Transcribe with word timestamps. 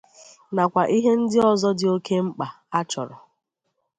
nakwa 0.55 0.83
ihe 0.97 1.11
ndị 1.19 1.39
ọzọ 1.51 1.69
dị 1.79 1.85
oke 1.95 2.15
mkpà 2.27 2.47
a 2.77 2.79
chọrọ 2.89 3.15